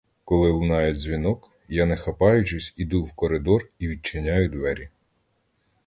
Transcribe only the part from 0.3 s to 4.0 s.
лунає дзвінок, я, не хапаючись, іду в коридор і